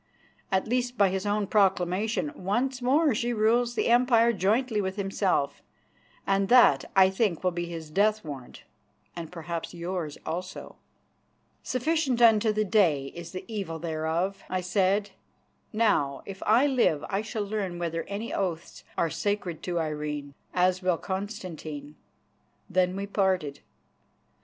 At 0.51 0.67
least, 0.67 0.97
by 0.97 1.09
his 1.09 1.27
own 1.27 1.45
proclamation 1.45 2.31
once 2.35 2.81
more 2.81 3.13
she 3.13 3.33
rules 3.33 3.75
the 3.75 3.85
Empire 3.89 4.33
jointly 4.33 4.81
with 4.81 4.95
himself, 4.95 5.61
and 6.25 6.49
that 6.49 6.85
I 6.95 7.11
think 7.11 7.43
will 7.43 7.51
be 7.51 7.67
his 7.67 7.91
death 7.91 8.25
warrant, 8.25 8.63
and 9.15 9.31
perhaps 9.31 9.75
yours 9.75 10.17
also." 10.25 10.77
"Sufficient 11.61 12.19
unto 12.19 12.51
the 12.51 12.65
day 12.65 13.11
is 13.13 13.31
the 13.31 13.45
evil 13.47 13.77
thereof," 13.77 14.43
I 14.49 14.61
said. 14.61 15.11
"Now 15.71 16.23
if 16.25 16.41
I 16.47 16.65
live 16.65 17.05
I 17.07 17.21
shall 17.21 17.43
learn 17.43 17.77
whether 17.77 18.01
any 18.05 18.33
oaths 18.33 18.83
are 18.97 19.11
sacred 19.11 19.61
to 19.65 19.79
Irene, 19.79 20.33
as 20.51 20.81
will 20.81 20.97
Constantine." 20.97 21.95
Then 22.67 22.95
we 22.95 23.05
parted. 23.05 23.59